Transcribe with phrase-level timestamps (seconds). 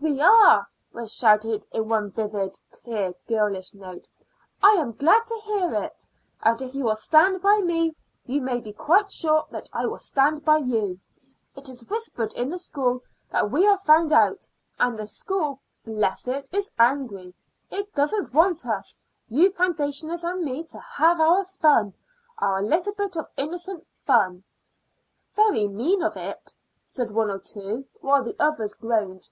[0.00, 4.06] "That we are!" was shouted in one vivid, clear girlish note.
[4.62, 6.06] "I am glad to hear it.
[6.40, 9.98] And if you will stand by me, you may be quite sure that I will
[9.98, 11.00] stand by you.
[11.56, 14.46] It is whispered in the school that we are found out,
[14.78, 16.48] and the school, bless it!
[16.52, 17.34] is angry.
[17.68, 21.92] It doesn't want us, you foundationers and me, to have our fun
[22.38, 24.44] our little bit of innocent fun."
[25.34, 26.54] "Very mean of it!"
[26.86, 29.28] said one or two, while the others groaned.